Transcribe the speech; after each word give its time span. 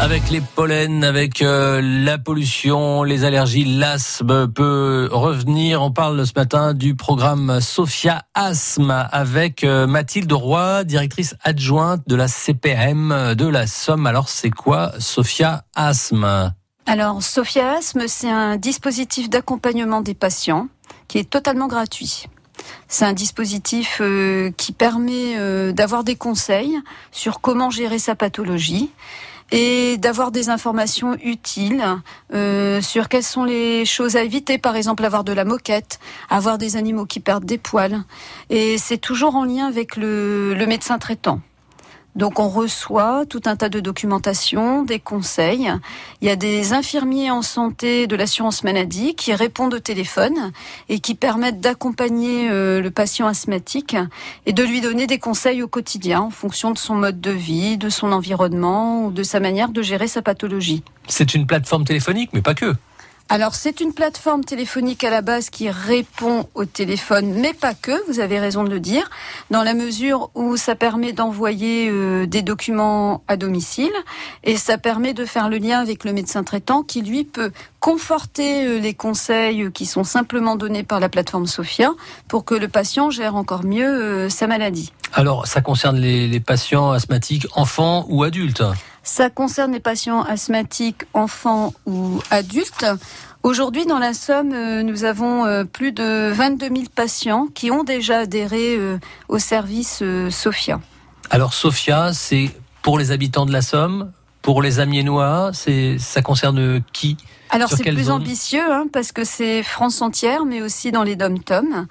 Avec 0.00 0.28
les 0.28 0.40
pollens, 0.40 1.02
avec 1.04 1.40
euh, 1.40 1.80
la 1.80 2.18
pollution, 2.18 3.04
les 3.04 3.24
allergies, 3.24 3.64
l'asthme 3.64 4.48
peut 4.48 5.08
revenir. 5.10 5.82
On 5.82 5.92
parle 5.92 6.26
ce 6.26 6.32
matin 6.34 6.74
du 6.74 6.96
programme 6.96 7.60
Sophia 7.60 8.24
Asthme 8.34 8.90
avec 9.12 9.62
euh, 9.62 9.86
Mathilde 9.86 10.32
Roy, 10.32 10.82
directrice 10.82 11.36
adjointe 11.44 12.02
de 12.08 12.16
la 12.16 12.26
CPM 12.26 13.34
de 13.36 13.46
la 13.46 13.68
Somme. 13.68 14.06
Alors 14.06 14.28
c'est 14.28 14.50
quoi 14.50 14.92
Sophia 14.98 15.64
Asthme? 15.76 16.52
Alors 16.86 17.22
Sophia 17.22 17.76
Asthme, 17.76 18.08
c'est 18.08 18.30
un 18.30 18.56
dispositif 18.56 19.30
d'accompagnement 19.30 20.00
des 20.00 20.14
patients 20.14 20.66
qui 21.06 21.18
est 21.18 21.30
totalement 21.30 21.68
gratuit. 21.68 22.26
C'est 22.88 23.04
un 23.04 23.12
dispositif 23.12 23.98
euh, 24.00 24.50
qui 24.56 24.72
permet 24.72 25.72
d'avoir 25.72 26.02
des 26.02 26.16
conseils 26.16 26.76
sur 27.12 27.40
comment 27.40 27.70
gérer 27.70 28.00
sa 28.00 28.16
pathologie 28.16 28.90
et 29.54 29.98
d'avoir 29.98 30.32
des 30.32 30.48
informations 30.48 31.16
utiles 31.22 31.84
euh, 32.32 32.80
sur 32.80 33.08
quelles 33.08 33.22
sont 33.22 33.44
les 33.44 33.84
choses 33.84 34.16
à 34.16 34.24
éviter, 34.24 34.58
par 34.58 34.74
exemple 34.74 35.04
avoir 35.04 35.22
de 35.22 35.32
la 35.32 35.44
moquette, 35.44 36.00
avoir 36.28 36.58
des 36.58 36.76
animaux 36.76 37.06
qui 37.06 37.20
perdent 37.20 37.44
des 37.44 37.58
poils. 37.58 38.02
Et 38.50 38.78
c'est 38.78 38.98
toujours 38.98 39.36
en 39.36 39.44
lien 39.44 39.66
avec 39.66 39.96
le, 39.96 40.54
le 40.54 40.66
médecin 40.66 40.98
traitant. 40.98 41.40
Donc 42.16 42.38
on 42.38 42.48
reçoit 42.48 43.24
tout 43.26 43.42
un 43.46 43.56
tas 43.56 43.68
de 43.68 43.80
documentation, 43.80 44.82
des 44.84 45.00
conseils. 45.00 45.70
Il 46.20 46.28
y 46.28 46.30
a 46.30 46.36
des 46.36 46.72
infirmiers 46.72 47.30
en 47.30 47.42
santé 47.42 48.06
de 48.06 48.14
l'assurance 48.14 48.62
maladie 48.62 49.14
qui 49.14 49.34
répondent 49.34 49.74
au 49.74 49.80
téléphone 49.80 50.52
et 50.88 51.00
qui 51.00 51.14
permettent 51.14 51.60
d'accompagner 51.60 52.48
euh, 52.50 52.80
le 52.80 52.90
patient 52.90 53.26
asthmatique 53.26 53.96
et 54.46 54.52
de 54.52 54.62
lui 54.62 54.80
donner 54.80 55.06
des 55.06 55.18
conseils 55.18 55.62
au 55.62 55.68
quotidien 55.68 56.20
en 56.20 56.30
fonction 56.30 56.70
de 56.70 56.78
son 56.78 56.94
mode 56.94 57.20
de 57.20 57.32
vie, 57.32 57.78
de 57.78 57.88
son 57.88 58.12
environnement 58.12 59.06
ou 59.06 59.10
de 59.10 59.22
sa 59.22 59.40
manière 59.40 59.70
de 59.70 59.82
gérer 59.82 60.06
sa 60.06 60.22
pathologie. 60.22 60.84
C'est 61.08 61.34
une 61.34 61.46
plateforme 61.46 61.84
téléphonique, 61.84 62.30
mais 62.32 62.42
pas 62.42 62.54
que. 62.54 62.74
Alors 63.30 63.54
c'est 63.54 63.80
une 63.80 63.94
plateforme 63.94 64.44
téléphonique 64.44 65.02
à 65.02 65.08
la 65.08 65.22
base 65.22 65.48
qui 65.48 65.70
répond 65.70 66.46
au 66.54 66.66
téléphone, 66.66 67.32
mais 67.40 67.54
pas 67.54 67.72
que, 67.72 67.92
vous 68.06 68.20
avez 68.20 68.38
raison 68.38 68.64
de 68.64 68.68
le 68.68 68.80
dire, 68.80 69.08
dans 69.50 69.62
la 69.62 69.72
mesure 69.72 70.30
où 70.34 70.58
ça 70.58 70.74
permet 70.74 71.14
d'envoyer 71.14 71.88
euh, 71.90 72.26
des 72.26 72.42
documents 72.42 73.24
à 73.26 73.38
domicile 73.38 73.92
et 74.44 74.58
ça 74.58 74.76
permet 74.76 75.14
de 75.14 75.24
faire 75.24 75.48
le 75.48 75.56
lien 75.56 75.80
avec 75.80 76.04
le 76.04 76.12
médecin 76.12 76.44
traitant 76.44 76.82
qui 76.82 77.00
lui 77.00 77.24
peut 77.24 77.50
conforter 77.80 78.66
euh, 78.66 78.78
les 78.78 78.92
conseils 78.92 79.70
qui 79.72 79.86
sont 79.86 80.04
simplement 80.04 80.54
donnés 80.54 80.82
par 80.82 81.00
la 81.00 81.08
plateforme 81.08 81.46
Sophia 81.46 81.92
pour 82.28 82.44
que 82.44 82.54
le 82.54 82.68
patient 82.68 83.08
gère 83.08 83.36
encore 83.36 83.64
mieux 83.64 83.88
euh, 83.88 84.28
sa 84.28 84.46
maladie. 84.46 84.92
Alors 85.14 85.46
ça 85.46 85.62
concerne 85.62 85.98
les 85.98 86.40
patients 86.40 86.90
asthmatiques, 86.90 87.46
enfants 87.54 88.04
ou 88.10 88.22
adultes? 88.22 88.62
Ça 89.04 89.30
concerne 89.30 89.72
les 89.72 89.80
patients 89.80 90.22
asthmatiques, 90.22 91.04
enfants 91.12 91.72
ou 91.86 92.20
adultes. 92.30 92.86
Aujourd'hui, 93.42 93.84
dans 93.84 93.98
la 93.98 94.14
Somme, 94.14 94.52
euh, 94.54 94.82
nous 94.82 95.04
avons 95.04 95.44
euh, 95.44 95.64
plus 95.64 95.92
de 95.92 96.32
22 96.32 96.68
000 96.68 96.80
patients 96.94 97.46
qui 97.54 97.70
ont 97.70 97.84
déjà 97.84 98.20
adhéré 98.20 98.76
euh, 98.76 98.98
au 99.28 99.38
service 99.38 100.02
Sophia. 100.30 100.80
Alors 101.30 101.52
Sophia, 101.52 102.12
c'est 102.14 102.50
pour 102.80 102.98
les 102.98 103.10
habitants 103.10 103.44
de 103.44 103.52
la 103.52 103.60
Somme, 103.60 104.10
pour 104.40 104.62
les 104.62 104.80
Amiénois, 104.80 105.52
ça 105.52 106.22
concerne 106.22 106.82
qui? 106.92 107.16
Alors 107.54 107.70
c'est 107.70 107.84
plus 107.84 108.10
ambitieux 108.10 108.72
hein, 108.72 108.86
parce 108.92 109.12
que 109.12 109.24
c'est 109.24 109.62
France 109.62 110.02
entière, 110.02 110.44
mais 110.44 110.60
aussi 110.60 110.92
dans 110.92 111.02
les 111.02 111.16
dom-tom. 111.16 111.86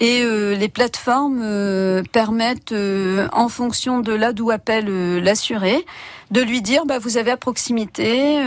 Et 0.00 0.22
euh, 0.22 0.54
les 0.54 0.68
plateformes 0.68 1.40
euh, 1.42 2.02
permettent, 2.12 2.70
euh, 2.72 3.26
en 3.32 3.48
fonction 3.48 3.98
de 3.98 4.12
là 4.12 4.32
d'où 4.32 4.50
appelle 4.50 5.18
l'assuré, 5.18 5.84
de 6.30 6.40
lui 6.40 6.62
dire 6.62 6.84
bah, 6.86 6.98
vous 6.98 7.16
avez 7.16 7.32
à 7.32 7.36
proximité 7.36 8.38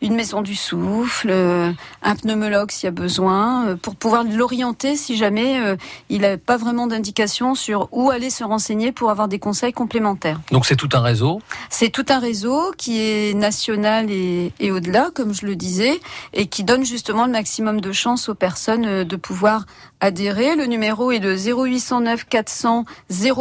une 0.00 0.14
maison 0.14 0.40
du 0.40 0.56
souffle, 0.56 1.30
un 1.30 2.16
pneumologue 2.16 2.70
s'il 2.70 2.86
y 2.86 2.88
a 2.88 2.92
besoin, 2.92 3.76
pour 3.82 3.94
pouvoir 3.94 4.24
l'orienter 4.24 4.96
si 4.96 5.16
jamais 5.16 5.60
il 6.08 6.22
n'a 6.22 6.38
pas 6.38 6.56
vraiment 6.56 6.86
d'indication 6.86 7.54
sur 7.54 7.88
où 7.92 8.10
aller 8.10 8.30
se 8.30 8.42
renseigner 8.42 8.90
pour 8.90 9.10
avoir 9.10 9.28
des 9.28 9.38
conseils 9.38 9.74
complémentaires. 9.74 10.40
Donc 10.50 10.64
c'est 10.64 10.76
tout 10.76 10.88
un 10.94 11.00
réseau? 11.00 11.42
C'est 11.68 11.90
tout 11.90 12.06
un 12.08 12.20
réseau 12.20 12.72
qui 12.78 13.02
est 13.02 13.34
national 13.34 14.10
et, 14.10 14.52
et 14.58 14.70
au-delà, 14.70 15.10
comme 15.14 15.34
je 15.34 15.44
le 15.44 15.56
disais 15.56 16.00
et 16.32 16.46
qui 16.46 16.64
donne 16.64 16.84
justement 16.84 17.26
le 17.26 17.32
maximum 17.32 17.80
de 17.80 17.92
chances 17.92 18.28
aux 18.28 18.34
personnes 18.34 18.86
euh, 18.86 19.04
de 19.04 19.16
pouvoir 19.16 19.66
adhérer. 20.00 20.56
Le 20.56 20.66
numéro 20.66 21.10
est 21.10 21.18
le 21.18 21.36
0809 21.36 22.26
400 22.26 22.84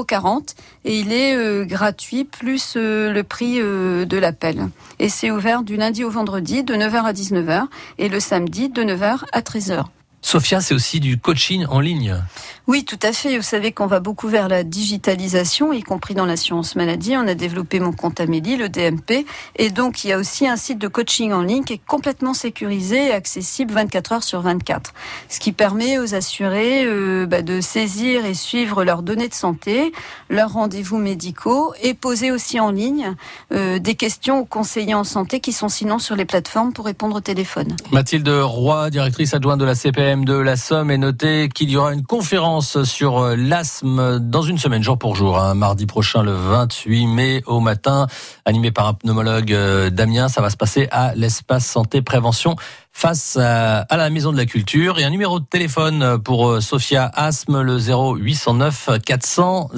040 0.08 0.56
et 0.86 1.00
il 1.00 1.12
est 1.12 1.36
euh, 1.36 1.66
gratuit 1.66 2.24
plus 2.24 2.76
euh, 2.78 3.12
le 3.12 3.24
prix 3.24 3.60
de 3.60 4.18
l'appel. 4.18 4.70
Et 5.00 5.10
c'est 5.10 5.32
ouvert 5.32 5.64
du 5.64 5.78
lundi 5.78 6.04
au 6.04 6.10
vendredi 6.10 6.64
de 6.64 6.74
9h 6.74 7.04
à 7.04 7.14
19h 7.14 7.66
et 7.98 8.10
le 8.10 8.20
samedi 8.20 8.70
de 8.70 8.84
9h 8.84 9.24
à 9.32 9.42
13h. 9.42 9.86
Sophia, 10.26 10.60
c'est 10.60 10.74
aussi 10.74 11.00
du 11.00 11.20
coaching 11.20 11.68
en 11.70 11.80
ligne. 11.80 12.20
Oui, 12.66 12.84
tout 12.84 12.98
à 13.04 13.14
fait. 13.14 13.38
Vous 13.38 13.44
savez 13.44 13.72
qu'on 13.72 13.86
va 13.86 14.00
beaucoup 14.00 14.28
vers 14.28 14.48
la 14.48 14.64
digitalisation, 14.64 15.72
y 15.72 15.84
compris 15.84 16.16
dans 16.16 16.26
l'assurance 16.26 16.76
maladie. 16.76 17.16
On 17.16 17.28
a 17.28 17.36
développé 17.36 17.80
mon 17.80 17.92
compte 17.92 18.20
Amélie, 18.20 18.58
le 18.58 18.68
DMP. 18.68 19.24
Et 19.56 19.70
donc, 19.70 20.04
il 20.04 20.08
y 20.08 20.14
a 20.14 20.18
aussi 20.18 20.48
un 20.48 20.58
site 20.58 20.80
de 20.80 20.88
coaching 20.88 21.32
en 21.32 21.44
ligne 21.44 21.64
qui 21.64 21.74
est 21.74 21.82
complètement 21.86 22.34
sécurisé 22.34 23.10
et 23.10 23.12
accessible 23.12 23.72
24 23.72 24.12
heures 24.14 24.24
sur 24.24 24.42
24. 24.42 24.96
Ce 25.30 25.40
qui 25.40 25.52
permet 25.52 26.00
aux 26.00 26.16
assurés 26.16 26.86
euh, 26.86 27.28
bah, 27.28 27.44
de 27.44 27.62
saisir 27.62 28.26
et 28.26 28.34
suivre 28.34 28.84
leurs 28.84 29.04
données 29.04 29.30
de 29.30 29.36
santé, 29.36 29.92
leurs 30.32 30.54
rendez-vous 30.54 30.98
médicaux 30.98 31.76
et 31.84 31.94
poser 31.94 32.32
aussi 32.32 32.60
en 32.60 32.72
ligne 32.72 33.14
euh, 33.54 33.78
des 33.78 33.94
questions 33.94 34.40
aux 34.40 34.46
conseillers 34.46 34.96
en 34.96 35.04
santé 35.04 35.40
qui 35.40 35.54
sont 35.54 35.70
sinon 35.70 36.00
sur 36.00 36.16
les 36.16 36.26
plateformes 36.26 36.74
pour 36.74 36.86
répondre 36.86 37.18
au 37.18 37.22
téléphone. 37.22 37.76
Mathilde 37.92 38.28
Roy, 38.28 38.90
directrice 38.90 39.36
adjointe 39.36 39.60
de 39.60 39.66
la 39.66 39.76
CPM 39.76 40.15
de 40.24 40.36
la 40.36 40.56
Somme, 40.56 40.92
est 40.92 40.98
notée 40.98 41.50
qu'il 41.50 41.70
y 41.70 41.76
aura 41.76 41.92
une 41.92 42.04
conférence 42.04 42.84
sur 42.84 43.20
euh, 43.20 43.36
l'asthme 43.36 44.20
dans 44.20 44.44
une 44.44 44.58
semaine, 44.58 44.82
jour 44.82 44.98
pour 44.98 45.16
jour, 45.16 45.38
hein, 45.38 45.56
mardi 45.56 45.86
prochain, 45.86 46.24
le 46.24 46.32
28 46.32 47.08
mai 47.08 47.44
au 47.48 47.60
matin, 47.60 48.08
animé 48.46 48.72
par 48.72 48.88
un 48.88 48.94
pneumologue 48.94 49.52
euh, 49.52 49.90
Damien. 49.90 50.30
Ça 50.30 50.42
va 50.42 50.50
se 50.50 50.56
passer 50.56 50.88
à 50.92 51.14
l'espace 51.16 51.66
santé 51.66 52.02
prévention 52.02 52.56
face 52.94 53.36
à, 53.36 53.86
la 53.92 54.10
Maison 54.10 54.32
de 54.32 54.38
la 54.38 54.46
Culture 54.46 55.00
et 55.00 55.04
un 55.04 55.10
numéro 55.10 55.42
de 55.42 55.46
téléphone 55.46 56.18
pour 56.24 56.48
euh, 56.48 56.62
Sophia 56.62 57.12
Asthme, 57.14 57.60
le 57.60 57.78
0809 57.78 58.92
400 59.06 59.70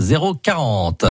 040. 0.43 1.05